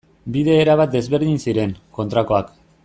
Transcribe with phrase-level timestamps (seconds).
[0.27, 2.51] Bi bide erabat desberdin ziren, kontrakoak.